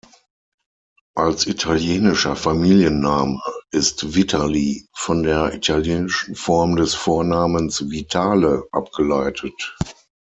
Als 1.13 1.45
italienischer 1.45 2.35
Familienname 2.35 3.39
ist 3.69 4.15
"Vitali" 4.15 4.87
von 4.95 5.21
der 5.21 5.53
italienischen 5.53 6.33
Form 6.33 6.75
des 6.75 6.95
Vornamens, 6.95 7.91
Vitale, 7.91 8.63
abgeleitet. 8.71 9.75